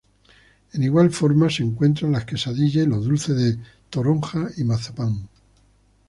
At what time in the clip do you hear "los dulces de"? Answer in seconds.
2.89-3.59